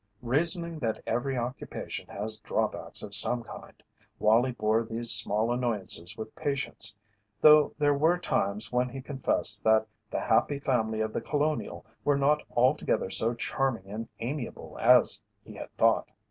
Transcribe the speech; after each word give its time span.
Reasoning 0.23 0.79
that 0.79 0.99
every 1.05 1.37
occupation 1.37 2.07
has 2.07 2.39
drawbacks 2.39 3.03
of 3.03 3.13
some 3.13 3.43
kind, 3.43 3.83
Wallie 4.17 4.51
bore 4.51 4.81
these 4.83 5.11
small 5.11 5.51
annoyances 5.51 6.17
with 6.17 6.33
patience, 6.35 6.95
though 7.39 7.75
there 7.77 7.93
were 7.93 8.17
times 8.17 8.71
when 8.71 8.89
he 8.89 8.99
confessed 8.99 9.63
that 9.63 9.85
The 10.09 10.21
Happy 10.21 10.57
Family 10.57 11.01
of 11.01 11.13
The 11.13 11.21
Colonial 11.21 11.85
were 12.03 12.17
not 12.17 12.41
altogether 12.49 13.11
so 13.11 13.35
charming 13.35 13.85
and 13.91 14.09
amiable 14.19 14.75
as 14.79 15.21
he 15.43 15.53
had 15.53 15.69
thought. 15.77 16.09